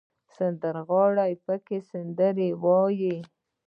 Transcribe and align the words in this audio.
سندرغاړي 0.35 1.31
پکې 1.45 1.77
سندرې 1.89 2.49
وايي. 2.63 3.17